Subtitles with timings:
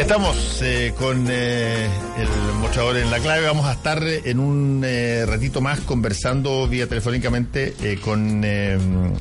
[0.00, 1.86] Estamos eh, con eh,
[2.18, 3.46] el mostrador en la clave.
[3.46, 8.78] Vamos a estar en un eh, ratito más conversando vía telefónicamente eh, con eh,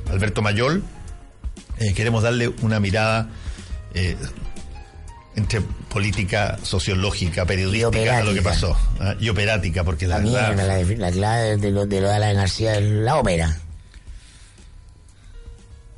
[0.10, 0.82] Alberto Mayol.
[1.80, 3.30] Eh, queremos darle una mirada
[3.94, 4.16] eh,
[5.36, 8.76] entre política, sociológica, periodística a lo que pasó.
[9.00, 9.16] ¿ah?
[9.20, 10.56] Y operática, porque la La verdad...
[10.56, 13.58] mierda, la, la clave de lo de lo de Alan García es la ópera.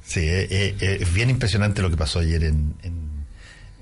[0.05, 3.10] Sí, eh, eh, eh, es bien impresionante lo que pasó ayer en, en,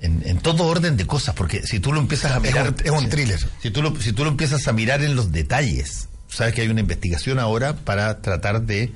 [0.00, 2.68] en- en todo orden de cosas, porque si tú lo empiezas a Es mirar...
[2.70, 3.40] un- es un si- thriller.
[3.62, 6.68] Si tú, lo, si tú lo empiezas a mirar en los detalles, sabes que hay
[6.68, 8.92] una investigación ahora para tratar de,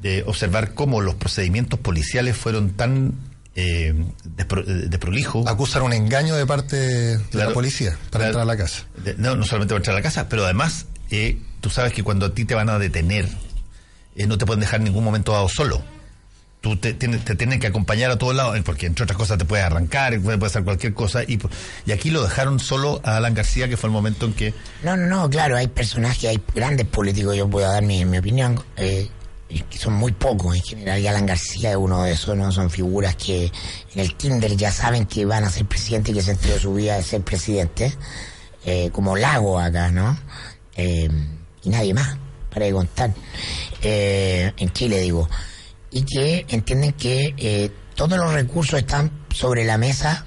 [0.00, 3.14] de observar cómo los procedimientos policiales fueron tan
[3.56, 3.94] eh,
[4.36, 5.46] despro- eh, desprolijos.
[5.46, 7.50] Acusan un engaño de parte de Claro.
[7.50, 8.26] la policía para Claro.
[8.26, 8.84] entrar a la casa.
[9.04, 12.02] De- no, no solamente para entrar a la casa, pero además, eh, tú sabes que
[12.02, 13.28] cuando a ti te van a detener,
[14.16, 15.84] eh, no te pueden dejar en ningún momento dado solo.
[16.64, 19.44] Tú te, tienes, te tienen que acompañar a todos lados, porque entre otras cosas te
[19.44, 21.22] puedes arrancar, puede pasar cualquier cosa.
[21.28, 21.50] Y, po-
[21.84, 24.96] y aquí lo dejaron solo a Alan García, que fue el momento en que No,
[24.96, 29.10] no, no, claro, hay personajes, hay grandes políticos, yo puedo dar mi, mi opinión, eh,
[29.70, 32.50] que son muy pocos en general, y Alan García es uno de esos, ¿no?
[32.50, 33.52] Son figuras que
[33.94, 36.72] en el Tinder ya saben que van a ser presidente y que se entregó su
[36.72, 37.92] vida de ser presidente,
[38.64, 40.18] eh, como Lago acá, ¿no?
[40.76, 41.10] Eh,
[41.62, 42.16] y nadie más,
[42.50, 43.12] para de contar,
[43.82, 45.28] eh, en Chile digo,
[45.94, 50.26] y que entienden que eh, todos los recursos están sobre la mesa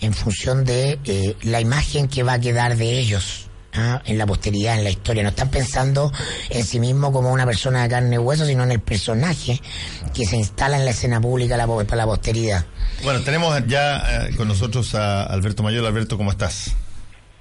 [0.00, 4.02] en función de eh, la imagen que va a quedar de ellos ¿ah?
[4.04, 5.22] en la posteridad, en la historia.
[5.22, 6.12] No están pensando
[6.50, 9.60] en sí mismo como una persona de carne y hueso, sino en el personaje
[10.14, 12.66] que se instala en la escena pública la para la posteridad.
[13.02, 15.86] Bueno, tenemos ya eh, con nosotros a Alberto Mayor.
[15.86, 16.76] Alberto, ¿cómo estás?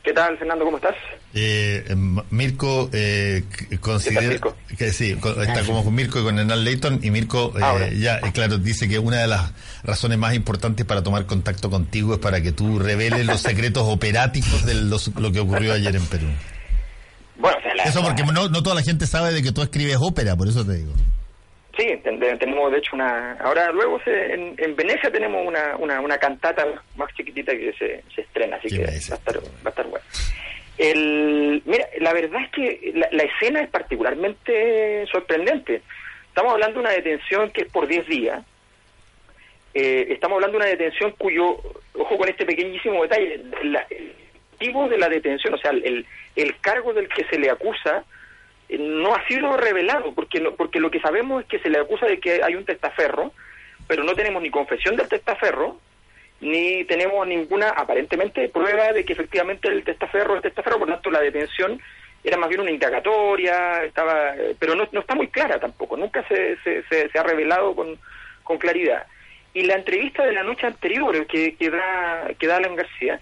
[0.04, 0.64] ¿Qué tal, Fernando?
[0.64, 0.96] ¿Cómo estás?
[1.34, 3.44] Eh, em, Mirko eh,
[3.80, 4.56] considera Mirko?
[4.78, 7.90] que sí, está como con Mirko y con Hernán Leighton y Mirko eh, Ahora.
[7.90, 9.52] ya, eh, claro, dice que una de las
[9.84, 14.66] razones más importantes para tomar contacto contigo es para que tú reveles los secretos operáticos
[14.66, 16.28] de los- lo que ocurrió ayer en Perú.
[17.38, 19.62] Bueno, o sea, la- Eso porque no, no toda la gente sabe de que tú
[19.62, 20.94] escribes ópera, por eso te digo.
[21.78, 23.34] Sí, ten- ten- tenemos de hecho una...
[23.34, 26.66] Ahora luego se- en, en Venecia tenemos una, una, una cantata
[26.96, 29.86] más chiquitita que se, se estrena, así ¿Qué que va a, estar, va a estar
[29.86, 30.04] bueno.
[30.78, 35.82] El, mira, la verdad es que la, escena es particularmente sorprendente.
[36.30, 38.46] Estamos hablando de una detención que es por 10 días.
[39.74, 41.58] Eh, estamos hablando de una detención cuyo,
[41.94, 44.14] ojo con este pequeñísimo detalle, la- el
[44.54, 46.06] motivo de la detención, o sea, el,
[46.36, 48.04] el cargo del que se le acusa,
[48.70, 51.80] eh, no ha sido revelado, porque, no- porque lo que sabemos es que se le
[51.80, 53.32] acusa de que hay un testaferro,
[53.88, 55.80] pero no tenemos ni confesión del testaferro,
[56.40, 61.10] ni tenemos ninguna, aparentemente, prueba de que efectivamente el testaferro es testaferro, por lo tanto
[61.10, 61.82] la detención
[62.24, 66.58] era más bien una indagatoria, estaba, pero no, no está muy clara tampoco, nunca se,
[66.58, 67.98] se, se, se ha revelado con,
[68.44, 69.06] con claridad.
[69.54, 73.20] Y la entrevista de la noche anterior que, que, da, que da Alan García,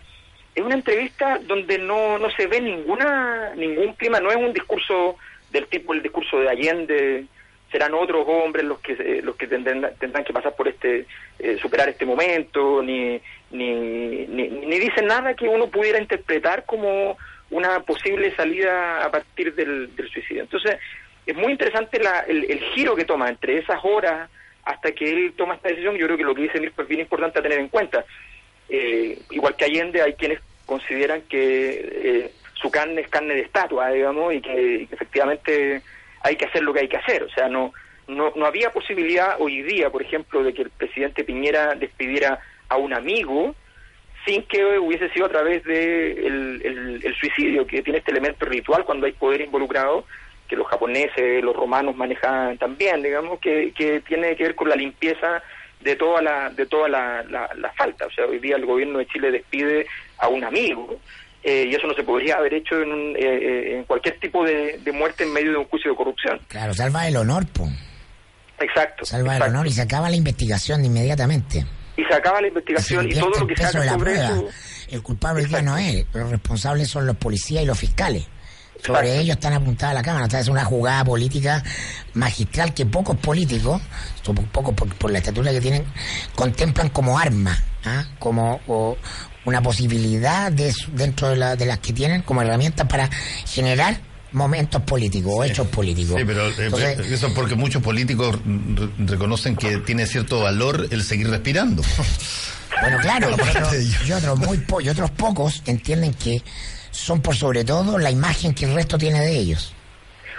[0.53, 5.18] es una entrevista donde no, no se ve ninguna ningún clima, no es un discurso
[5.52, 7.26] del tipo el discurso de Allende,
[7.75, 11.06] serán otros hombres los que los que tendrán, tendrán que pasar por este
[11.38, 13.19] eh, superar este momento, ni,
[13.52, 17.18] ni, ni dicen nada que uno pudiera interpretar como
[17.50, 20.44] una posible salida a partir del, del suicidio.
[20.44, 20.78] Entonces,
[21.25, 24.30] es muy interesante la, el, giro que toma entre esas horas
[24.64, 25.97] hasta que él toma esta decisión.
[25.97, 28.06] Yo creo que lo que dice Mirko es bien importante a tener en cuenta.
[28.69, 31.40] Eh, igual que Allende, hay quienes consideran que
[31.91, 35.81] eh, su carne es carne de estatua, digamos, y que efectivamente
[36.25, 37.22] hay que hacer lo que hay que hacer.
[37.24, 37.72] O sea, no,
[38.08, 42.78] no, no había posibilidad hoy día, por ejemplo, de que el presidente Piñera despidiera a
[42.78, 43.53] un amigo
[44.25, 49.05] sin que hubiese sido a través de el, suicidio, que tiene este elemento ritual cuando
[49.05, 50.03] hay poder involucrado,
[50.47, 54.76] que los japoneses, los romanos manejaban también, digamos, que, que tiene que ver con la
[54.76, 55.44] limpieza
[55.82, 58.08] de toda la de toda la- la falta.
[58.08, 59.85] O sea, hoy día el gobierno de Chile despide
[60.17, 60.99] a un amigo
[61.46, 64.44] eh, y eso no se podría haber hecho en, un- eh, eh, en cualquier tipo
[64.44, 66.40] de, de muerte en medio de un juicio de corrupción.
[66.47, 67.70] Claro, salva el honor, po.
[68.59, 69.06] Exacto.
[69.06, 71.66] Salva el honor y se acaba la investigación inmediatamente.
[71.97, 74.47] Y se acaba la investigación y todo lo que se haga sobre eso.
[74.90, 78.28] El culpable día no es, los responsables son los policías y los fiscales.
[78.84, 80.26] sobre ellos están apuntadas la cámara.
[80.26, 81.64] Esta es una jugada política
[82.14, 83.82] magistral que pocos políticos,
[84.52, 85.86] pocos por, la estatura que tienen,
[86.36, 88.06] contemplan como arma, ¿ah?
[88.20, 88.59] como
[89.46, 93.09] una posibilidad de, dentro de, la, de las que tienen como herramientas para
[93.46, 94.00] generar
[94.32, 96.18] momentos políticos o hechos políticos.
[96.20, 98.38] Sí, pero eh, eso porque muchos políticos
[98.97, 101.82] reconocen que tiene cierto valor el seguir respirando.
[102.82, 106.44] Bueno, claro, y otros, muy y otros pocos entienden que
[106.92, 109.74] son por sobre todo la imagen que el resto tiene de ellos.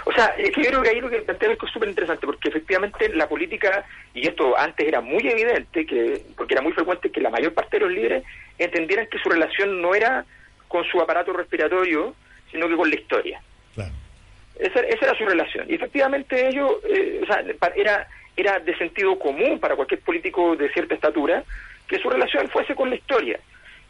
[0.07, 2.47] O sea, es que yo creo que ahí lo que plantea es súper interesante, porque
[2.47, 7.19] efectivamente la política, y esto antes era muy evidente, que porque era muy frecuente que
[7.19, 8.23] la mayor parte de los líderes
[8.57, 10.23] entendieran que su relación no era
[10.69, 12.15] con su aparato respiratorio,
[12.49, 13.41] sino que con la historia.
[14.57, 15.65] Esa, era su relación.
[15.69, 17.43] Y efectivamente ello, eh, o sea,
[17.75, 18.07] era,
[18.37, 21.43] era de sentido común para cualquier político de cierta estatura
[21.85, 23.41] que su relación fuese con la historia.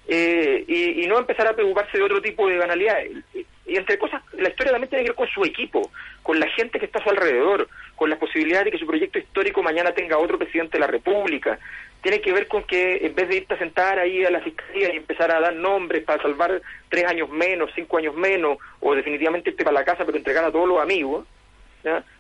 [0.10, 3.12] Eh, y, no empezar a preocuparse de otro tipo de banalidades.
[3.34, 5.92] Y, entre cosas, la historia también tiene que ver con su equipo,
[6.24, 9.20] con la gente que está a su alrededor, con la posibilidad de que su proyecto
[9.20, 11.60] histórico mañana tenga otro presidente de la República.
[12.02, 14.94] Tiene que ver con que en vez de irte a sentar ahí a la fiscalía
[14.94, 19.50] y empezar a dar nombres para salvar tres años menos, cinco años menos, o definitivamente
[19.50, 21.26] irte para la casa pero entregar a todos los amigos,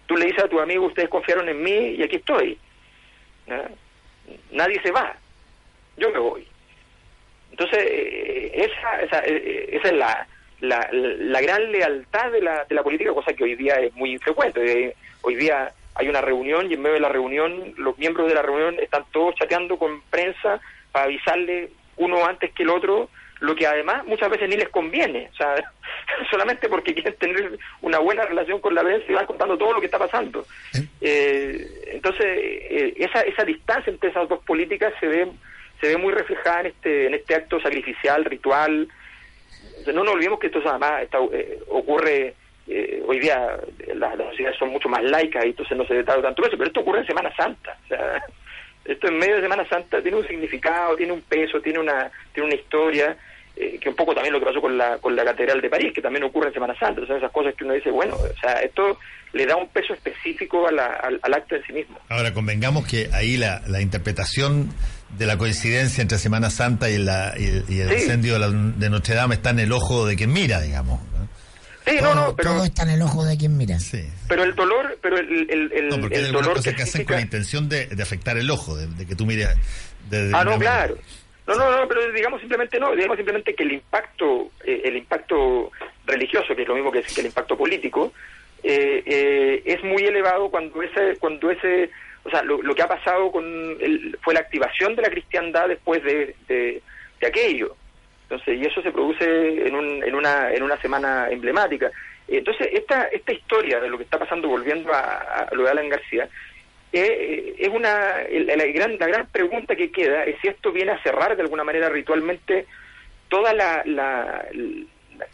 [0.07, 2.57] tú le dices a tu amigo, ustedes confiaron en mí y aquí estoy.
[4.51, 5.15] Nadie se va,
[5.95, 6.47] yo me voy.
[7.57, 10.27] Entonces, eh, esa, esa, eh, esa es la,
[10.61, 14.11] la, la, gran lealtad de la, de la política, cosa que hoy día es muy
[14.11, 14.61] infrecuente.
[14.61, 18.35] Eh, hoy día hay una reunión y en medio de la reunión los miembros de
[18.35, 20.61] la reunión están todos chateando con prensa
[20.91, 23.09] para avisarle uno antes que el otro,
[23.39, 25.55] lo que además muchas veces ni les conviene, o sea,
[26.29, 29.79] solamente porque quieren tener una buena relación con la prensa y van contando todo lo
[29.79, 30.45] que está pasando.
[31.01, 32.27] entonces,
[32.97, 35.27] esa, esa distancia entre esas dos políticas se ve
[35.79, 38.87] se ve muy reflejada en este, en este acto sacrificial, ritual.
[39.87, 41.03] No nos olvidemos que esto además
[41.33, 42.35] eh, ocurre
[42.67, 43.57] eh, hoy día,
[43.95, 46.81] las, sociedades son mucho más laicas y entonces no se trata tanto eso, pero esto
[46.81, 47.77] ocurre en Semana Santa.
[47.85, 48.23] O sea,
[48.85, 52.47] esto en medio de Semana Santa tiene un significado, tiene un peso, tiene una, tiene
[52.47, 53.17] una historia.
[53.59, 55.91] Eh, que un poco también lo que pasó con la, con la Catedral de París,
[55.93, 58.39] que también ocurre en Semana Santa, o sea, esas cosas que uno dice, bueno, o
[58.39, 58.99] sea, esto
[59.33, 61.97] le da un peso específico al, al, acto en sí mismo.
[62.09, 64.69] Ahora, convengamos que ahí la, la interpretación
[65.17, 69.49] de la coincidencia entre Semana Santa y, la, y, el incendio de, Notre Dame está
[69.49, 70.99] en el ojo de quien mira, digamos.
[71.87, 72.51] Sí, no, no, pero...
[72.51, 73.79] Todo está en el ojo de quien mira.
[73.79, 74.05] Sí.
[74.27, 77.21] Pero el dolor, pero el, el, el, no, porque el dolor que, hacen con la
[77.21, 79.49] intención de, de, afectar el ojo, de, que tú mires...
[80.33, 80.97] ah, no, claro.
[81.47, 85.71] No, no, no, pero digamos simplemente no, digamos simplemente que el impacto, eh, el impacto
[86.05, 88.11] religioso, que es lo mismo que, el impacto político,
[88.63, 91.89] eh, eh, es muy elevado cuando ese, cuando ese
[92.27, 93.45] o sea, lo, que ha pasado con
[94.21, 96.81] fue la activación de la cristiandad después de, de,
[97.25, 97.75] aquello.
[98.23, 101.89] Entonces, y eso se produce en, un, en, una, en una semana emblemática.
[102.27, 106.27] Entonces, esta, esta historia de lo que está pasando, volviendo a, lo de Alan García,
[106.93, 111.03] eh, es una la, gran, la gran pregunta que queda es si esto viene a
[111.03, 112.65] cerrar de alguna manera ritualmente
[113.27, 114.45] toda la, la,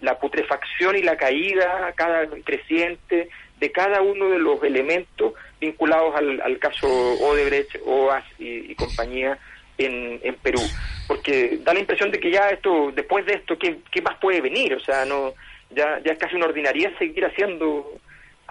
[0.02, 3.30] la putrefacción y la caída cada creciente
[3.60, 9.38] de cada uno de los elementos vinculados al, al caso Odebrecht, OAS y, compañía
[9.78, 10.60] en, en, Perú.
[11.08, 14.42] Porque da la impresión de que ya esto, después de esto, ¿qué, qué más puede
[14.42, 14.74] venir?
[14.74, 15.34] O sea, no
[15.70, 18.00] ya, ya es casi una ordinariedad seguir haciendo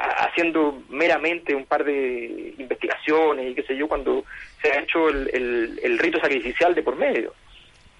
[0.02, 4.25] haciendo meramente un par de investigaciones y qué sé yo, cuando
[4.60, 7.34] se ha hecho el, el, rito sacrificial de por medio.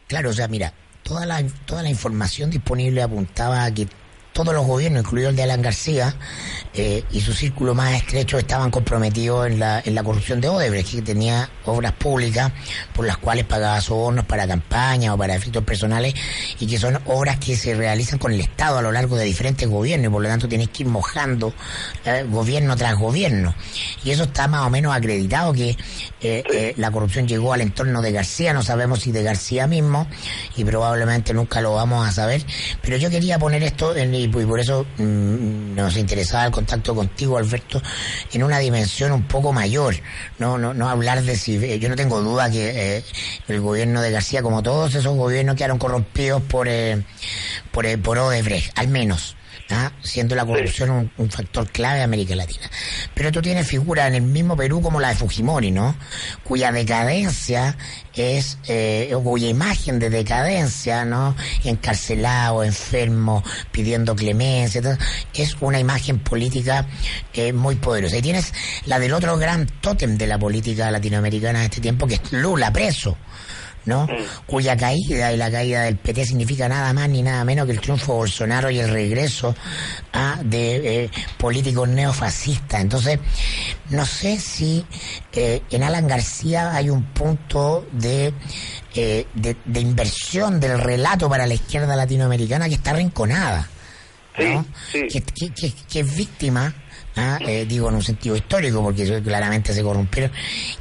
[0.09, 0.73] Claro, o sea, mira,
[1.03, 3.87] toda la, toda la información disponible apuntaba a que
[4.33, 6.15] todos los gobiernos, incluido el de Alan García,
[6.75, 10.95] eh, y su círculo más estrecho estaban comprometidos en la, en la corrupción de Odebrecht,
[10.95, 12.51] que tenía obras públicas
[12.95, 16.15] por las cuales pagaba sobornos para campañas o para efectos personales,
[16.59, 19.69] y que son obras que se realizan con el Estado a lo largo de diferentes
[19.69, 21.53] gobiernos, y por lo tanto tienes que ir mojando
[22.05, 23.55] eh, gobierno tras gobierno.
[24.05, 25.77] Y eso está más o menos acreditado, que
[26.21, 30.07] eh, la corrupción llegó al entorno de García, no sabemos si de García mismo,
[30.57, 32.43] y probablemente nunca lo vamos a saber,
[32.81, 37.39] pero yo quería poner esto en y, por eso mm, nos interesaba el contacto contigo,
[37.39, 37.83] Alberto,
[38.33, 39.97] en una dimensión un poco mayor.
[40.39, 41.57] No, no, no hablar de si.
[41.57, 43.05] Eh, yo no tengo duda que eh,
[43.49, 47.03] el gobierno de García, como todos esos gobiernos, quedaron corrompidos por, eh,
[47.71, 49.37] por, eh, por Odebrecht, al menos
[50.03, 52.69] siendo la corrupción un, factor clave de América Latina.
[53.15, 55.95] Pero tú tienes figuras en el mismo Perú como la de Fujimori, ¿no?
[56.45, 57.77] Cuya decadencia
[58.15, 61.35] es, eh, cuya imagen de decadencia, ¿no?
[61.65, 64.99] Encarcelado, enfermo, pidiendo clemencia,
[65.35, 66.87] es una imagen política
[67.33, 68.19] eh, muy poderosa.
[68.19, 68.53] Y tienes
[68.87, 72.73] la del otro gran tótem de la política latinoamericana de este tiempo, que es Lula
[72.73, 73.17] preso.
[73.85, 74.05] ¿No?
[74.07, 74.11] Mm.
[74.47, 77.81] Cuya caída y la caída del PT significa nada más ni nada menos que el
[77.81, 79.55] triunfo de Bolsonaro y el regreso
[80.13, 82.81] ah, de eh, políticos neofascistas.
[82.81, 83.19] Entonces,
[83.91, 84.85] no sé si
[85.33, 88.33] eh, en Alan García hay un punto de,
[88.95, 93.69] eh, de, de inversión del relato para la izquierda latinoamericana que está rinconada.
[94.39, 94.65] ¿no?
[94.91, 95.09] Sí, sí.
[95.09, 96.75] Que, que- que- que es víctima,
[97.17, 97.39] ¿ah?
[97.41, 100.33] Eh, digo en un sentido histórico, porque eso claramente se corrompieron,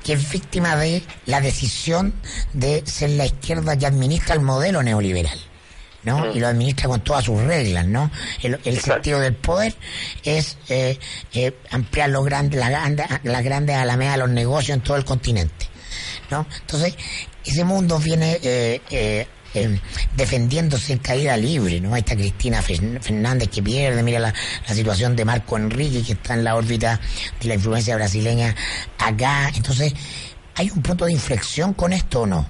[0.03, 2.13] que es víctima de la decisión
[2.53, 5.39] de ser la izquierda que administra el modelo neoliberal.
[6.03, 6.33] ¿no?
[6.33, 8.09] Y lo administra con todas sus reglas, ¿no?
[8.41, 9.75] El, sentido del poder
[10.23, 10.97] es eh,
[11.31, 15.05] eh, ampliar los grandes, la grande- las grandes alamedas de los negocios en todo el
[15.05, 15.67] continente,
[16.31, 16.47] ¿no?
[16.61, 16.95] Entonces,
[17.45, 19.79] ese mundo viene eh, eh,
[20.15, 21.93] defendiéndose en caída libre, ¿no?
[21.93, 24.33] Ahí está Cristina Fer- Fernández que pierde, mira la,
[24.67, 26.99] la situación de Marco Enrique que está en la órbita
[27.41, 28.55] de la influencia brasileña
[28.97, 29.49] acá.
[29.55, 29.93] Entonces,
[30.55, 32.47] ¿hay un punto de inflexión con esto o no?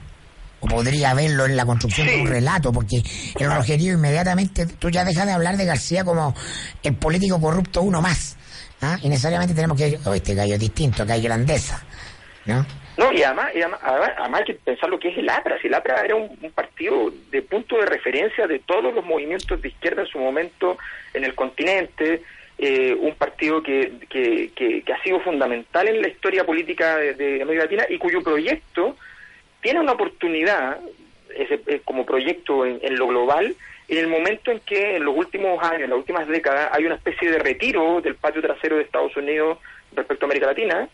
[0.60, 3.04] O podría verlo en la construcción de un relato, porque
[3.40, 6.36] el Rogerío inmediatamente, tú ya dejas de hablar de García como
[6.84, 8.36] el político corrupto uno más.
[8.82, 9.00] ¿ah?
[9.02, 11.82] Y necesariamente tenemos que, oh, este gallo es distinto, acá hay grandeza.
[12.46, 12.66] ¿no?
[13.02, 15.60] No, y además, y además, además- hay que pensar lo que es el APRA.
[15.60, 19.70] Si el APRA era un, partido de punto de referencia de todos los movimientos de
[19.70, 20.78] izquierda en su momento
[21.14, 22.22] en el continente,
[22.58, 27.64] eh, un partido que, que, que, ha sido fundamental en la historia política de, América
[27.64, 28.96] Latina y cuyo proyecto
[29.62, 30.80] tiene una oportunidad
[31.36, 33.56] ese, como proyecto en lo global
[33.92, 36.96] en el momento en que en los últimos años, en las últimas décadas, hay una
[36.96, 39.58] especie de retiro del patio trasero de Estados Unidos
[39.94, 40.88] respecto a América Latina,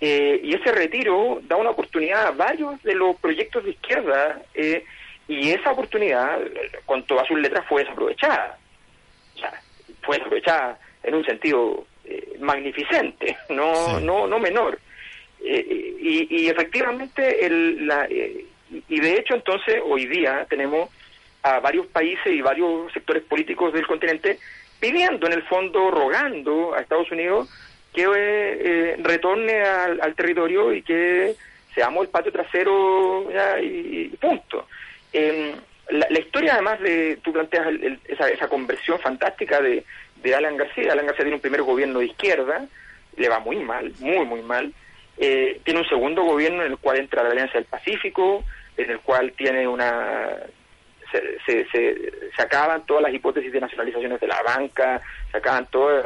[0.00, 4.84] eh, y ese retiro da una oportunidad a varios de los proyectos de izquierda, eh,
[5.28, 6.40] y esa oportunidad,
[6.86, 8.58] con todas sus letras, fue desaprovechada.
[9.36, 9.52] O sea,
[10.02, 14.04] fue desaprovechada en un sentido eh, magnificente, no, Sí.
[14.04, 14.78] no, no menor.
[15.42, 18.44] Eh, y, y efectivamente, el, la, eh,
[18.88, 20.90] y de hecho entonces hoy día tenemos
[21.42, 24.38] a varios países y varios sectores políticos del continente
[24.78, 27.48] pidiendo en el fondo, rogando a Estados Unidos
[27.92, 31.34] que eh, retorne al, al territorio y que
[31.74, 34.66] seamos el patio trasero ya, y, punto.
[35.12, 35.52] Em,
[35.90, 39.84] la, la historia además de, tú planteas el- esa, esa conversión fantástica de,
[40.22, 42.66] de Alan García, Alan García tiene un primer gobierno de izquierda,
[43.16, 44.72] le va muy mal, muy, muy mal.
[45.18, 48.44] Eh, tiene un segundo gobierno en el cual entra la Alianza del Pacífico,
[48.76, 50.30] en el cual tiene una...
[51.10, 55.00] Se, se, se, se acaban todas las hipótesis de nacionalizaciones de la banca,
[55.30, 56.04] se acaban todas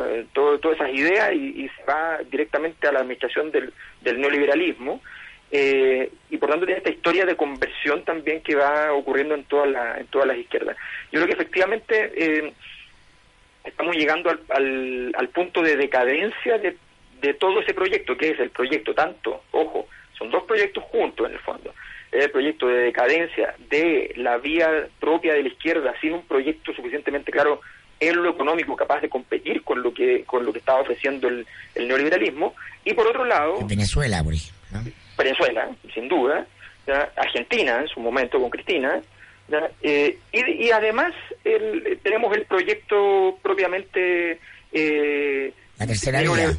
[0.72, 5.02] esas ideas y, se va directamente a la administración del, del neoliberalismo.
[5.50, 9.68] Eh, y por tanto tiene esta historia de conversión también que va ocurriendo en todas
[9.68, 10.76] la, en todas las izquierdas.
[11.12, 12.52] Yo creo que efectivamente eh,
[13.62, 16.76] estamos llegando al, al, al punto de decadencia de,
[17.20, 21.34] de todo ese proyecto, que es el proyecto tanto, ojo, son dos proyectos juntos en
[21.34, 21.74] el fondo.
[22.14, 27.32] El proyecto de decadencia de la vía propia de la izquierda sin un proyecto suficientemente
[27.32, 27.60] claro
[28.00, 31.46] en lo económico capaz de competir con lo que con lo que estaba ofreciendo el,
[31.74, 32.54] el neoliberalismo
[32.84, 34.54] y por otro lado En Venezuela, por ejemplo.
[34.72, 34.80] ¿no?
[35.16, 36.46] Venezuela, sin duda,
[36.86, 37.10] ¿ya?
[37.16, 39.00] Argentina en su momento con Cristina,
[39.48, 39.70] ¿ya?
[39.82, 41.12] Eh, y, y además
[41.44, 44.38] el- tenemos el proyecto propiamente...
[44.72, 46.50] eh, La tercera vía.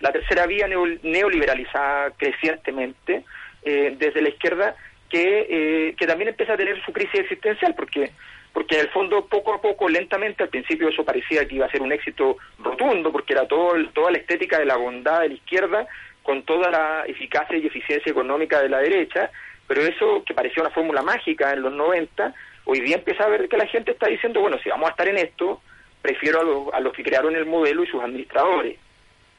[0.00, 3.24] La tercera vía neo- neoliberalizada crecientemente
[3.64, 4.74] eh, desde la izquierda
[5.12, 8.10] que, eh, que también empieza a tener su crisis existencial porque
[8.54, 11.70] porque en el fondo poco a poco lentamente al principio eso parecía que iba a
[11.70, 15.34] ser un éxito rotundo porque era todo toda la estética de la bondad de la
[15.34, 15.86] izquierda
[16.22, 19.30] con toda la eficacia y eficiencia económica de la derecha
[19.68, 23.48] pero eso que parecía una fórmula mágica en los 90 hoy día empieza a ver
[23.48, 25.60] que la gente está diciendo bueno si vamos a estar en esto
[26.02, 28.76] prefiero a, los- a los que crearon el modelo y sus administradores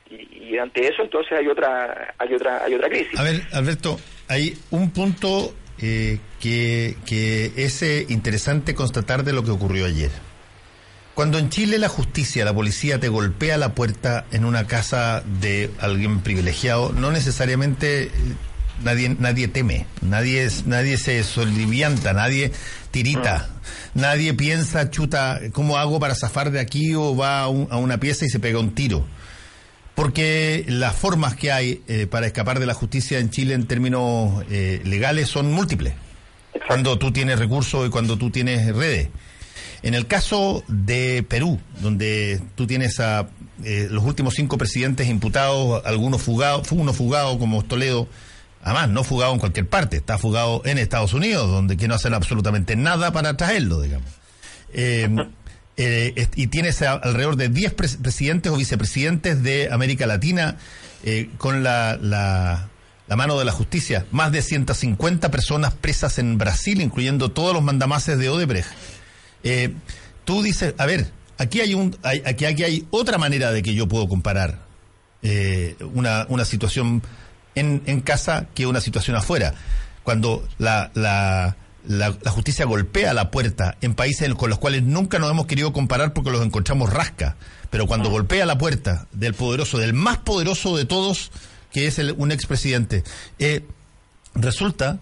[0.10, 3.18] y, y ante eso entonces hay otra hay otra hay otra crisis.
[3.20, 9.44] A ver, Alberto, hay un punto eh, que, que es eh, interesante constatar de lo
[9.44, 10.12] que ocurrió ayer.
[11.16, 15.70] Cuando en Chile la justicia, la policía te golpea la puerta en una casa de
[15.80, 18.10] alguien privilegiado, no necesariamente eh,
[18.84, 22.52] nadie nadie teme, nadie nadie se solivianta, nadie
[22.90, 23.48] tirita,
[23.94, 28.00] nadie piensa, chuta, ¿cómo hago para zafar de aquí o va a, un- a una
[28.00, 29.06] pieza y se pega un tiro?
[29.96, 34.44] Porque las formas que hay eh, para escapar de la justicia en Chile en términos
[34.50, 35.94] eh, legales son múltiples.
[36.68, 39.10] Cuando tú tienes recursos y cuando tú tienes redes.
[39.82, 43.28] En el caso de Perú, donde tú tienes a
[43.64, 48.08] eh, los últimos cinco presidentes imputados, algunos fugados, uno fugado como Toledo,
[48.64, 52.14] además no fugado en cualquier parte, está fugado en Estados Unidos, donde que no hacen
[52.14, 54.10] absolutamente nada para traerlo, digamos.
[55.76, 60.58] Eh, y tienes alrededor de 10 presidentes o vicepresidentes de América Latina
[61.04, 62.70] eh, con la, la,
[63.08, 64.06] la mano de la justicia.
[64.12, 68.70] Más de 150 personas presas en Brasil, incluyendo todos los mandamases de Odebrecht.
[69.44, 69.74] Eh,
[70.26, 73.88] tú dices, a ver, aquí hay un, aquí, aquí hay otra manera de que yo
[73.88, 74.60] puedo comparar
[75.22, 77.02] eh, una, una situación
[77.56, 79.54] en, en casa que una situación afuera.
[80.04, 81.56] Cuando la, la,
[81.88, 85.74] la, la, justicia golpea la puerta en países con los cuales nunca nos hemos querido
[85.74, 87.36] comparar porque los encontramos rasca,
[87.70, 91.32] pero cuando golpea la puerta del poderoso, del más poderoso de todos,
[91.72, 93.04] que es el, un expresidente,
[93.40, 93.66] eh,
[94.36, 95.00] resulta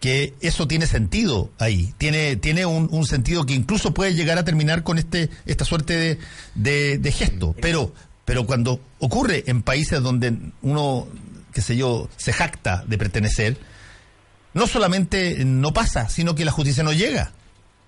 [0.00, 4.44] que eso tiene sentido ahí, tiene, tiene un, un, sentido que incluso puede llegar a
[4.44, 6.18] terminar con este, esta suerte de,
[6.56, 7.94] de, de gesto, pero,
[8.24, 11.06] pero cuando ocurre en países donde uno,
[11.52, 13.58] qué sé yo, se jacta de pertenecer,
[14.54, 17.32] no solamente no pasa, sino que la justicia no llega.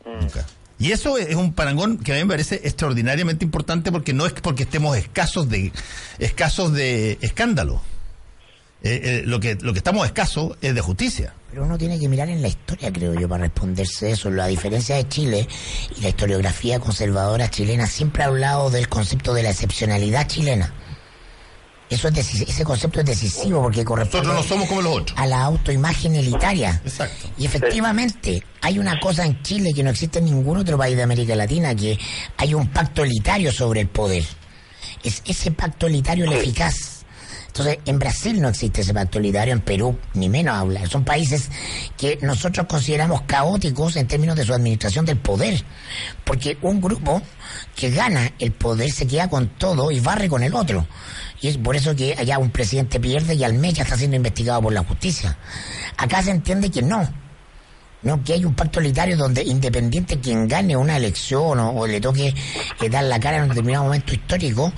[0.04, 0.46] Nunca.
[0.78, 4.32] Y eso es un parangón que a mí me parece extraordinariamente importante porque no es
[4.32, 5.72] porque estemos escasos de
[6.18, 7.80] escasos de escándalo.
[8.82, 11.32] Eh, eh, lo que lo que estamos escasos es de justicia.
[11.50, 14.28] Pero uno tiene que mirar en la historia, creo yo, para responderse eso.
[14.30, 15.48] La diferencia de Chile
[15.96, 20.74] y la historiografía conservadora chilena siempre ha hablado del concepto de la excepcionalidad chilena.
[21.94, 25.18] Eso es ese concepto es decisivo porque corresponde Nosotros no somos como los otros.
[25.18, 26.80] a la autoimagen elitaria.
[26.84, 27.28] Exacto.
[27.38, 31.02] Y efectivamente, hay una cosa en Chile que no existe en ningún otro país de
[31.02, 31.98] América Latina, que
[32.36, 34.24] hay un pacto elitario sobre el poder.
[35.02, 37.04] Es ese pacto elitario el eficaz.
[37.46, 40.88] Entonces, en Brasil no existe ese pacto elitario, en Perú ni menos hablar.
[40.88, 41.50] Son países
[41.96, 45.62] que nosotros consideramos caóticos en términos de su administración del poder.
[46.24, 47.22] Porque un grupo
[47.76, 50.84] que gana el poder se queda con todo y barre con el otro.
[51.44, 54.16] Y es por eso que allá un presidente pierde y al mes ya está siendo
[54.16, 55.36] investigado por la justicia.
[55.98, 57.06] Acá se entiende que no.
[58.00, 62.00] No, que hay un pacto elitario donde independiente quien gane una elección o, o le
[62.00, 64.72] toque eh, dar la cara en un determinado momento histórico,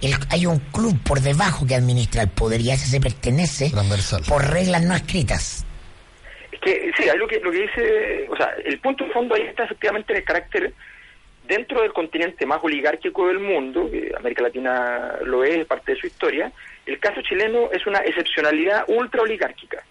[0.00, 3.70] el, hay un club por debajo que administra el poder y a ese se pertenece
[3.70, 4.22] Transversal.
[4.28, 5.66] por reglas no escritas.
[6.52, 9.34] Es que, sí, hay lo que, lo que dice, o sea, el punto de fondo
[9.34, 10.72] ahí está efectivamente en el carácter
[11.46, 16.52] dentro del continente más oligárquico del mundo, América Latina lo es, parte de su historia,
[16.86, 19.82] el caso chileno es una excepcionalidad ultra oligárquica.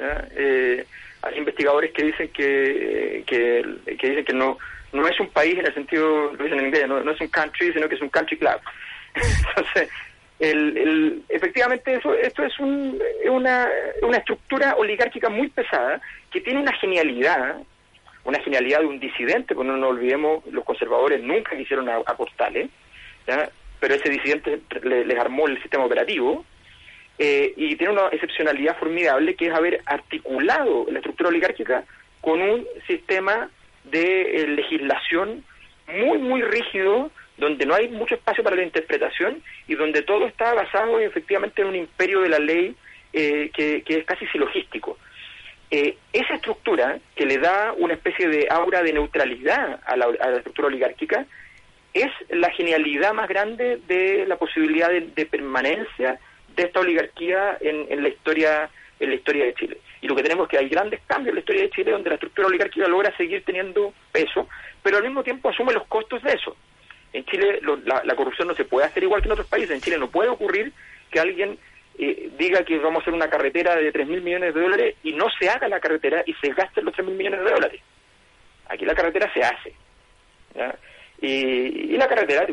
[0.00, 0.84] Eh,
[1.22, 4.58] hay investigadores que dicen que, que, dicen que no
[4.90, 7.28] no es un país en el sentido, lo dicen en inglés, no, no es un
[7.28, 8.58] country, sino que es un country club.
[9.14, 9.90] Entonces,
[10.38, 13.68] el, el, efectivamente eso, esto es un, una,
[14.00, 16.00] una estructura oligárquica muy pesada
[16.30, 17.56] que tiene una genialidad
[18.28, 22.68] una genialidad de un disidente, porque no nos olvidemos, los conservadores nunca quisieron aportarle,
[23.26, 23.48] ¿ya?
[23.80, 26.44] pero ese disidente le, les armó el sistema operativo,
[27.18, 31.84] eh, y tiene una excepcionalidad formidable que es haber articulado la estructura oligárquica
[32.20, 33.50] con un sistema
[33.84, 35.42] de eh, legislación
[35.88, 40.52] muy, muy rígido, donde no hay mucho espacio para la interpretación y donde todo está
[40.52, 42.76] basado efectivamente en un imperio de la ley
[43.14, 44.98] eh, que, que es casi silogístico.
[45.70, 50.30] Eh, esa estructura que le da una especie de aura de neutralidad a la, a
[50.30, 51.26] la, estructura oligárquica
[51.92, 56.18] es la genialidad más grande de la posibilidad de, de permanencia
[56.56, 59.78] de esta oligarquía en, en, la historia en la historia de Chile.
[60.00, 62.08] Y lo que tenemos es que hay grandes cambios en la historia de Chile donde
[62.08, 64.48] la estructura oligárquica logra seguir teniendo peso,
[64.82, 66.56] pero al mismo tiempo asume los costos de eso.
[67.12, 69.70] En Chile lo, la, la corrupción no se puede hacer igual que en otros países.
[69.70, 70.72] En Chile no puede ocurrir
[71.10, 71.58] que alguien
[71.98, 75.12] eh, diga que vamos a hacer una carretera de 3 mil millones de dólares y
[75.12, 77.80] no se haga la carretera y se gasten los 3 mil millones de dólares.
[78.68, 79.74] Aquí la carretera se hace.
[81.20, 82.46] Y, y, la carretera,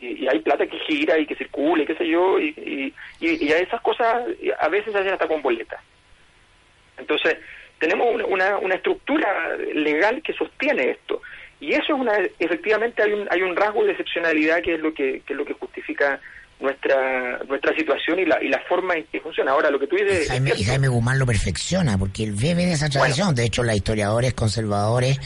[0.00, 3.52] y, y, hay plata que gira y que circula y qué sé yo, y, y,
[3.52, 4.24] a esas cosas
[4.60, 5.80] a veces se hacen hasta con boletas.
[6.96, 7.38] Entonces,
[7.80, 11.20] tenemos una, una estructura legal que sostiene esto.
[11.58, 14.94] Y eso es una, efectivamente hay un, hay un rasgo de excepcionalidad que es lo
[14.94, 16.20] que, que es lo que justifica
[16.60, 19.52] nuestra nuestra situación y la, y la forma en que funciona.
[19.52, 20.28] Ahora, lo que tú dices...
[20.28, 23.28] Jaime, y Jaime Guzmán lo perfecciona, porque él bebe de esa tradición.
[23.28, 23.36] Bueno.
[23.36, 25.18] De hecho, los historiadores conservadores,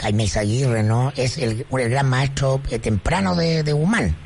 [0.00, 1.12] Jaime Izaguirre, ¿no?
[1.16, 4.16] Es el, el gran maestro eh, temprano de, de, Guzmán.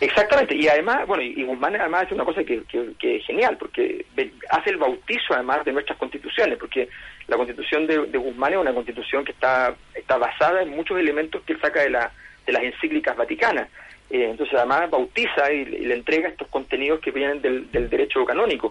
[0.00, 3.56] Exactamente, y además, bueno, y Guzmán además hace una cosa que, que, que, es genial,
[3.56, 4.04] porque
[4.50, 6.88] hace el bautizo además de nuestras constituciones, porque
[7.28, 11.42] la constitución de, de Guzmán es una constitución que está, está basada en muchos elementos
[11.44, 12.10] que él saca de, la,
[12.44, 13.68] de las encíclicas vaticanas.
[14.12, 18.70] Eh, entonces además bautiza y, le entrega estos contenidos que vienen del, del derecho canónico.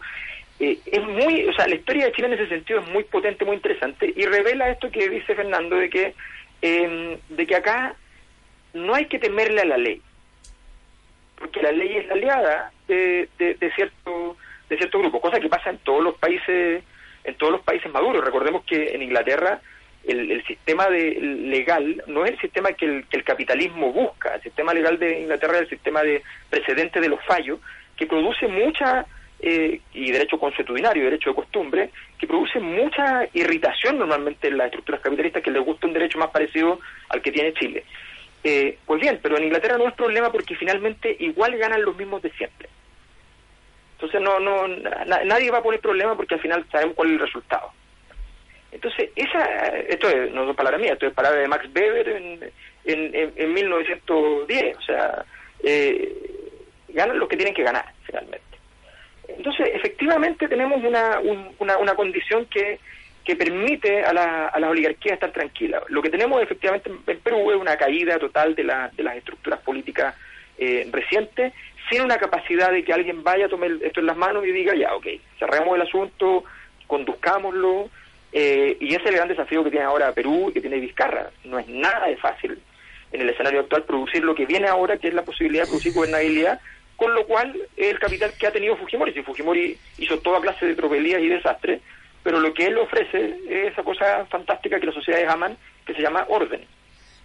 [0.60, 3.44] Eh, es muy, o sea, la historia de Chile en ese sentido es muy potente,
[3.44, 6.14] muy interesante y revela esto que dice Fernando de que
[6.62, 7.96] eh, de que acá
[8.76, 10.00] no hay que temerle a la ley,
[11.40, 14.38] porque la ley es la aliada de, de, de cierto
[14.70, 16.84] de cierto grupo, cosa que pasa en todos los países
[17.24, 18.24] en todos los países maduros.
[18.24, 19.60] Recordemos que en Inglaterra
[20.06, 24.36] el, el, sistema de, legal no es el sistema que el, que el, capitalismo busca.
[24.36, 27.60] El sistema legal de Inglaterra es el sistema de precedente de los fallos,
[27.96, 29.06] que produce mucha
[29.40, 35.02] eh, y derecho consuetudinario, derecho de costumbre, que produce mucha irritación normalmente en las estructuras
[35.02, 37.84] capitalistas que les gusta un derecho más parecido al que tiene Chile.
[38.44, 42.22] Eh, pues bien, pero en Inglaterra no es problema porque finalmente igual ganan los mismos
[42.22, 42.70] de siempre.
[43.94, 44.68] Entonces no, no,
[45.26, 47.72] nadie va a poner problema porque al final sabemos cuál es el resultado.
[48.72, 52.52] Entonces, esa, esto no son palabras mías, esto es palabras de Max Weber en,
[52.86, 55.26] en, en, 1910, o sea,
[55.64, 56.14] eh,
[56.90, 58.42] ganan los que tienen que ganar, finalmente.
[59.28, 61.20] Entonces, efectivamente tenemos una,
[61.60, 62.80] una, una, condición que,
[63.24, 65.84] que permite a la, a la oligarquía estar tranquila.
[65.90, 69.60] Lo que tenemos efectivamente en Perú es una caída total de, la, de las estructuras
[69.62, 70.16] políticas
[70.58, 71.54] eh, recientes,
[71.90, 74.76] sin una capacidad de que alguien vaya a tomar esto en las manos y diga,
[74.76, 75.08] ya, ok,
[75.40, 76.44] cerremos el asunto,
[76.88, 77.90] conduzcámoslo,
[78.32, 81.32] eh, y ese es el gran desafío que tiene ahora Perú y que tiene Vizcarra.
[81.44, 82.60] No es nada de fácil
[83.12, 85.94] en el escenario actual producir lo que viene ahora, que es la posibilidad de producir
[85.94, 86.62] gobernabilidad,
[86.96, 89.14] con lo cual el capital que ha tenido Fujimori.
[89.14, 91.82] Si Fujimori hizo toda clase de tropelías y desastres,
[92.24, 96.02] pero lo que él ofrece es esa cosa fantástica que las sociedades aman, que se
[96.02, 96.62] llama orden.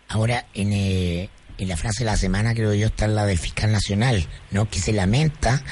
[0.08, 3.72] Ahora, en, eh, en la frase de la semana creo yo está la del fiscal
[3.72, 4.68] nacional, ¿no?
[4.68, 5.62] Que se lamenta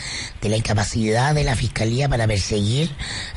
[0.40, 2.90] de la incapacidad de la fiscalía para perseguir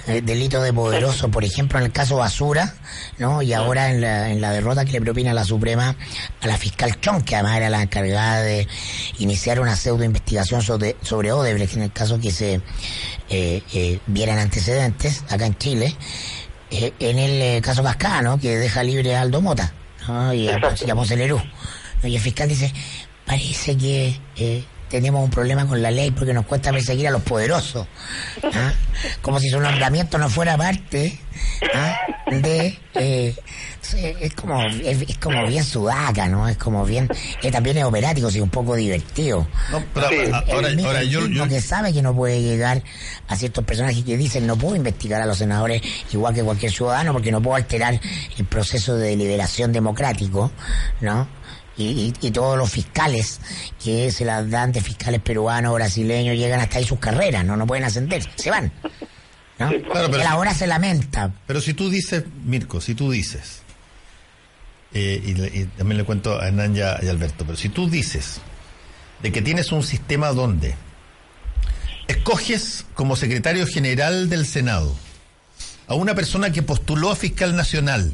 [0.08, 2.74] eh, delito de poderoso, por ejemplo en el caso Basura,
[3.18, 3.42] ¿no?
[3.42, 5.96] Y ahora en la, en la derrota que le propina la Suprema
[6.42, 8.68] a la fiscal Chon, que además era la encargada de
[9.20, 12.62] iniciar una pseudo investigación sobre, sobre Odebrecht, en el caso que se
[13.30, 15.96] eh, eh, vieran antecedentes acá en Chile,
[16.70, 19.74] en el caso Cascano, que deja libre a Aldo Mota,
[20.08, 20.34] ¿no?
[20.34, 20.96] Y a, y a
[22.04, 22.72] y el fiscal dice,
[23.26, 27.22] parece que eh, tenemos un problema con la ley porque nos cuesta perseguir a los
[27.22, 27.88] poderosos.
[28.54, 28.74] ¿ah?
[29.22, 31.20] Como si su nombramiento no fuera parte
[31.74, 31.96] ¿ah?
[32.32, 32.78] de...
[32.96, 33.36] Eh,
[34.20, 36.48] es como es, como bien sudaca, ¿no?
[36.48, 37.08] Es como bien...
[37.42, 39.48] Eh, también es operático, sí, un poco divertido.
[39.72, 40.08] No, pero
[40.52, 42.84] ahora, ahora yo, que sabe que no puede llegar
[43.28, 45.82] a ciertos personajes que dicen no puedo investigar a los senadores
[46.12, 48.00] igual que cualquier ciudadano porque no puedo alterar
[48.38, 50.52] el proceso de deliberación democrático,
[51.02, 51.28] ¿no?
[51.78, 53.40] Y, todos los fiscales
[53.84, 57.68] que se las dan de fiscales peruanos, brasileños, llegan hasta ahí sus carreras, no, no
[57.68, 58.72] pueden ascender, se van.
[59.60, 59.70] ¿no?
[59.92, 61.32] pero, ahora se lamenta.
[61.46, 63.62] Pero si tú dices, Mirko, si tú dices,
[64.94, 68.40] eh, y, también le cuento a Hernán y a, Alberto, pero si tú dices
[69.22, 70.76] de que tienes un sistema donde
[72.08, 74.96] escoges como secretario general del Senado
[75.88, 78.14] a una persona que postuló a fiscal nacional,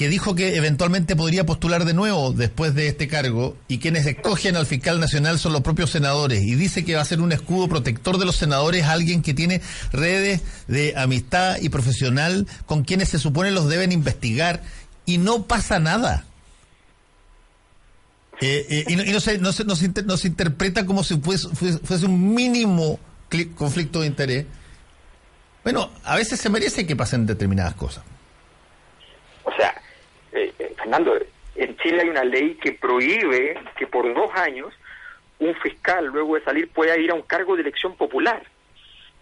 [0.00, 4.56] que dijo que eventualmente podría postular de nuevo después de este cargo y quienes escogen
[4.56, 7.68] al fiscal nacional son los propios senadores y dice que va a ser un escudo
[7.68, 9.60] protector de los senadores alguien que tiene
[9.92, 14.62] redes de amistad y profesional con quienes se supone los deben investigar
[15.04, 16.24] y no pasa nada.
[18.40, 22.34] Eh, eh, y, no, se, no, se, no, se interpreta como si fuese, fuese un
[22.34, 22.98] mínimo
[23.54, 24.46] conflicto de interés.
[25.62, 28.02] Bueno, a veces se merece que pasen determinadas cosas.
[29.44, 29.74] O sea,
[30.76, 31.18] Fernando,
[31.56, 34.72] en Chile hay una ley que prohíbe que por dos años
[35.38, 38.42] un fiscal, luego de salir, pueda ir a un cargo de elección popular.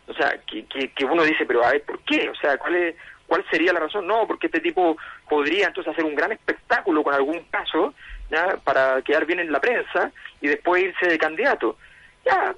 [0.08, 2.28] O sea, que, que, uno dice, pero a ver, ¿por qué?
[2.28, 2.94] O sea, ¿cuál,
[3.26, 4.06] ¿cuál sería la razón?
[4.06, 4.96] No, porque este tipo
[5.28, 7.94] podría entonces hacer un gran espectáculo con algún caso,
[8.30, 8.56] ¿ya?
[8.64, 11.76] para quedar bien en la prensa y después irse de candidato.
[12.24, 12.54] Ya,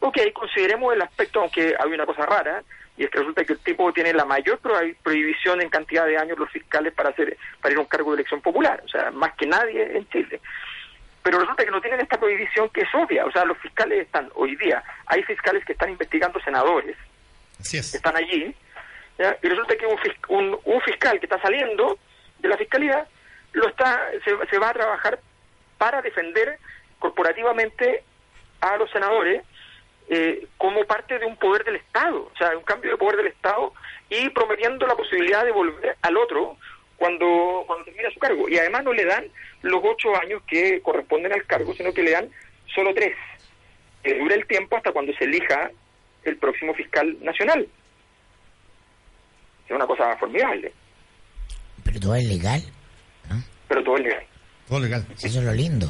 [0.00, 2.62] ok, consideremos el aspecto, aunque hay una cosa rara,
[3.02, 4.60] y es que resulta que el tipo tiene la mayor
[5.02, 8.18] prohibición en cantidad de años los fiscales para hacer para ir a un cargo de
[8.20, 10.40] elección popular, o sea, más que nadie en Chile.
[11.20, 14.30] Pero resulta que no tienen esta prohibición que es obvia, o sea, los fiscales están
[14.36, 16.96] hoy día, hay fiscales que están investigando senadores,
[17.68, 18.54] que están allí,
[19.18, 19.86] y resulta que
[20.28, 21.98] un, un, fiscal que está saliendo
[22.38, 23.04] de la fiscalía
[23.52, 25.18] lo está se, se va a trabajar
[25.76, 26.56] para defender
[27.00, 28.04] corporativamente
[28.60, 29.42] a los senadores
[30.14, 33.28] eh, como parte de un poder del Estado, o sea, un cambio de poder del
[33.28, 33.72] Estado
[34.10, 36.58] y prometiendo la posibilidad de volver al otro
[36.98, 38.46] cuando, cuando termine su cargo.
[38.46, 39.24] Y además no le dan
[39.62, 42.28] los ocho años que corresponden al cargo, sino que le dan
[42.74, 43.16] solo tres.
[44.02, 45.70] Que dura el tiempo hasta cuando se elija
[46.24, 47.66] el próximo fiscal nacional.
[49.64, 50.74] Es una cosa formidable.
[51.84, 52.60] Pero todo es legal.
[53.66, 54.26] Pero todo es legal.
[54.68, 55.06] Todo legal.
[55.14, 55.88] Eso es lo lindo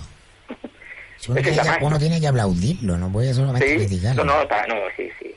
[1.29, 4.25] uno, tiene que, aplaudirlo, no puede solamente criticarlo.
[4.25, 5.35] No, no, no, sí, sí.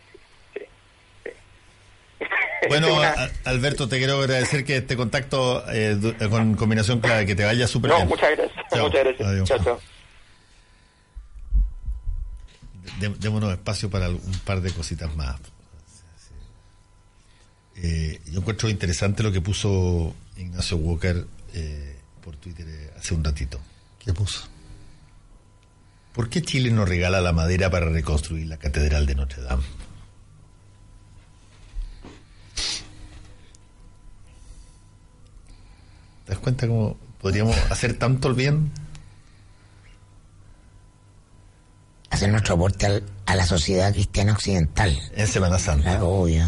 [2.68, 2.88] Bueno,
[3.46, 5.98] Alberto, te quiero agradecer que este contacto eh,
[6.30, 8.66] con combinación clave, que te vaya súper no, muchas gracias.
[8.82, 9.48] Muchas gracias.
[9.48, 9.80] Chao, chao.
[13.20, 15.36] démonos espacio para un par de cositas más.
[17.78, 22.66] Eh, yo encuentro interesante lo que puso Ignacio Walker eh, por Twitter
[22.98, 23.60] hace un ratito.
[24.04, 24.48] ¿Qué puso?
[26.16, 29.64] ¿Por qué Chile nos regala la madera para reconstruir la Catedral de Notre Dame?
[36.24, 38.72] ¿Te das cuenta cómo podríamos hacer tanto el bien?
[42.10, 44.98] Hacer nuestro aporte al, a la sociedad cristiana occidental.
[45.16, 45.84] En Semana Santa.
[45.84, 46.46] Claro, obvio.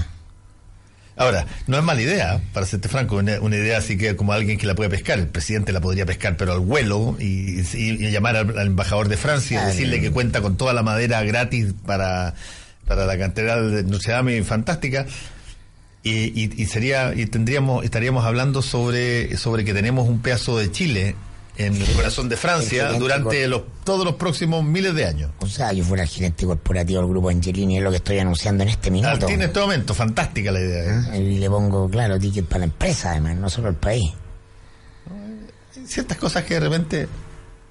[1.17, 4.57] Ahora, no es mala idea, para serte franco, una, una idea así que como alguien
[4.57, 5.17] que la puede pescar.
[5.19, 9.07] El presidente la podría pescar, pero al vuelo y, y- y llamar al, al embajador
[9.09, 9.67] de Francia y Claro.
[9.73, 12.35] decirle que cuenta con toda la madera gratis para,
[12.87, 15.07] para la catedral de Notre Dame fantástica.
[16.03, 20.71] Y, y- y sería y tendríamos estaríamos hablando sobre sobre que tenemos un pedazo de
[20.71, 21.15] Chile
[21.57, 25.31] en el corazón de Francia durante los, todos los próximos miles de años.
[25.39, 28.63] O sea, yo fuera el gerente corporativo del grupo Angelini, es lo que estoy anunciando
[28.63, 29.17] en este minuto.
[29.17, 30.83] Martín, en este momento, fantástica la idea.
[30.83, 31.01] ¿eh?
[31.11, 34.11] Ah, Y le pongo, claro, ticket para la empresa, además, no solo el país.
[35.85, 37.07] Ciertas cosas que de repente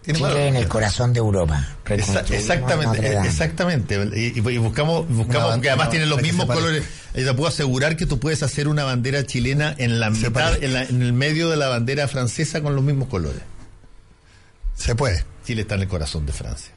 [0.04, 0.38] Chile valor.
[0.38, 1.68] en el corazón de Europa.
[1.86, 3.94] Exactamente, exactamente.
[4.14, 6.84] Y, buscamos, buscamos Una que además bandera tienen los mismos colores.
[7.14, 10.72] Y te puedo asegurar que tú puedes hacer una bandera chilena en la mitad, en,
[10.72, 13.42] la- en el medio de la bandera francesa con los mismos colores.
[14.76, 15.24] Se puede.
[15.44, 16.72] Chile está en el corazón de Francia.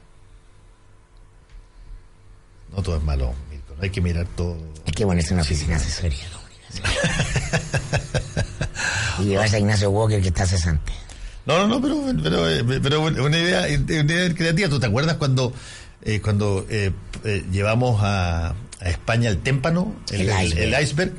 [2.74, 3.34] No todo es malo,
[3.80, 4.56] hay que mirar todo.
[4.86, 6.24] Hay que ponerse una oficina de asesoría
[9.18, 10.92] y llevarse a Ignacio Walker, que está cesante.
[11.46, 14.68] No, no, no, pero, pero, eh, pero una idea, una idea creativa.
[14.68, 15.52] ¿Tú te acuerdas cuando,
[16.02, 16.92] eh, cuando eh,
[17.24, 20.74] eh, llevamos a, a España el témpano, el, El el- iceberg.
[20.74, 21.12] el iceberg?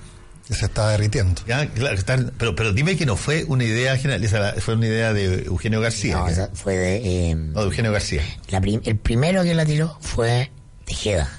[0.49, 1.41] Se está derritiendo.
[1.47, 4.88] Ya, claro, está- pero, pero dime que no fue una idea general, esa fue una
[4.88, 6.15] idea de Eugenio García.
[6.17, 7.30] No, esa fue de...
[7.30, 8.21] eh, no, de Eugenio García.
[8.49, 10.51] la prim- el primero que la tiró fue
[10.86, 11.30] Tejeda.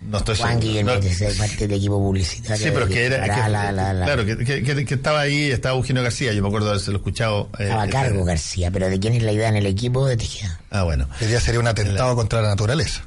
[0.00, 0.66] No estoy Juan seguro.
[0.66, 2.56] Guillermo, No, que es parte del equipo publicitario.
[2.66, 3.16] sí, pero que era.
[3.16, 6.02] es preparaba que- la- la- la- Claro, que, que- que- que estaba ahí, estaba Eugenio
[6.02, 7.50] García, yo me acuerdo de haberse lo escuchado.
[7.58, 10.06] eh, Estaba a eh, cargo García, pero ¿de quién es la idea en el equipo
[10.06, 10.58] de Tejeda?
[10.70, 11.06] Ah, bueno.
[11.20, 13.02] Día sería un atentado contra la naturaleza.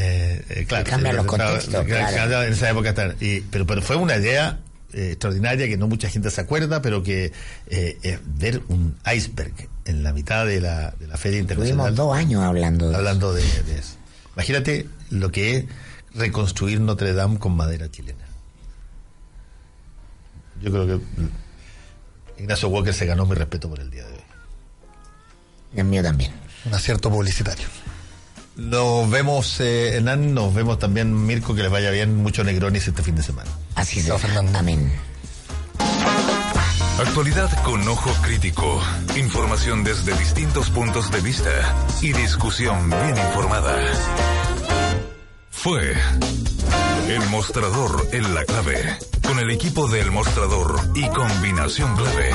[0.00, 2.42] Eh, eh, claro, Que cambian los contextos, claro, claro.
[2.44, 4.60] En esa época está- y- pero, pero fue una idea
[4.92, 7.32] eh, extraordinaria que no mucha gente se acuerda, pero que
[7.66, 9.52] eh, es ver un iceberg
[9.84, 11.88] en la mitad de la, de la feria internacional.
[11.92, 13.96] Tuvimos dos años hablando de hablando de, de eso.
[14.34, 15.64] Imagínate lo que es
[16.14, 18.24] reconstruir Notre Dame con madera chilena.
[20.62, 24.20] Yo creo que mm, Ignacio Walker se ganó mi respeto por el día de hoy.
[25.76, 26.32] El mío también.
[26.64, 27.66] Un acierto publicitario.
[28.58, 33.04] Nos vemos, eh, Hernán, nos vemos también, Mirko, que les vaya bien, mucho Negronis este
[33.04, 33.48] fin de semana.
[33.76, 34.18] Así será.
[34.18, 34.58] Fernando.
[34.58, 34.92] Amén.
[36.98, 38.82] Actualidad con ojo crítico.
[39.16, 41.50] Información desde distintos puntos de vista
[42.02, 43.76] y discusión bien informada.
[45.52, 45.94] Fue
[47.08, 48.98] El Mostrador en la clave.
[49.24, 52.30] Con el equipo del Mostrador y combinación clave.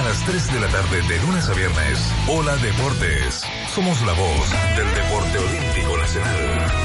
[0.00, 1.98] A las 3 de la tarde de lunes a viernes.
[2.26, 3.42] Hola Deportes.
[3.74, 6.36] Somos la voz del deporte olímpico nacional.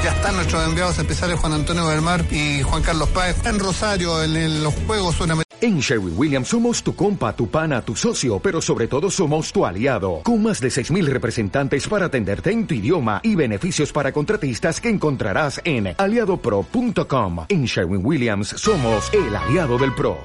[0.04, 4.36] Ya están nuestros enviados especiales Juan Antonio Belmar y Juan Carlos Páez en Rosario en,
[4.36, 5.46] el- los Juegos Sudamericanos.
[5.62, 9.64] En Sherwin Williams somos tu compa, tu pana, tu socio, pero sobre todo somos tu
[9.64, 14.78] aliado, con más de 6.000 representantes para atenderte en tu idioma y beneficios para contratistas
[14.78, 17.46] que encontrarás en aliadopro.com.
[17.48, 20.18] En Sherwin Williams somos el aliado del PRO.